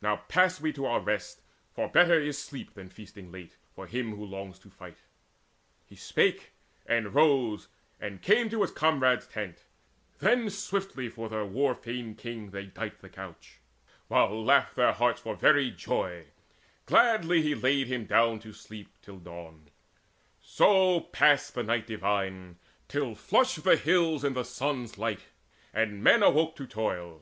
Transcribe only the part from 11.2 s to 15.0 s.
their war fain king they dight The couch, while laughed their